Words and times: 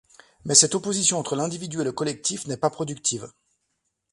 Mais 0.45 0.55
cette 0.55 0.73
opposition 0.73 1.19
entre 1.19 1.35
l’individuel 1.35 1.85
et 1.85 1.89
le 1.91 1.91
collectif 1.91 2.47
n’est 2.47 2.57
pas 2.57 2.71
productive. 2.71 3.31